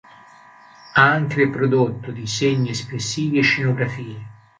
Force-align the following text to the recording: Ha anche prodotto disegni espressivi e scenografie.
Ha 0.95 0.95
anche 1.11 1.47
prodotto 1.51 2.09
disegni 2.09 2.71
espressivi 2.71 3.37
e 3.37 3.43
scenografie. 3.43 4.25